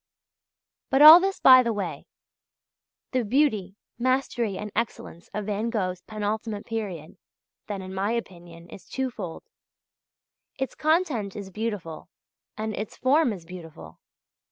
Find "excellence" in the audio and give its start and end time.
4.75-5.29